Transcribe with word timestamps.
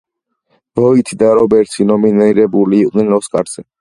ვოითი 0.79 1.19
და 1.19 1.29
რობერტსი 1.41 1.87
ნომინირებული 1.91 2.81
იყვნენ 2.87 3.13
ოსკარზე. 3.19 3.69